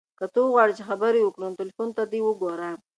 [0.19, 2.71] که ته غواړې چې خبرې وکړو نو تلیفون دې ته وګوره.